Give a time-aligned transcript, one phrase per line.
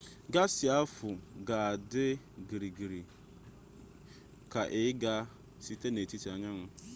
[0.33, 1.09] gaasị ahụ
[1.47, 2.05] ga-adị
[2.47, 2.99] gịrịrị
[4.51, 5.15] ka ị ga-aga
[5.63, 6.65] site n'etiti anyanwụ